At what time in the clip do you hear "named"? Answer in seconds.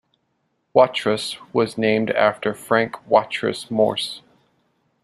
1.77-2.09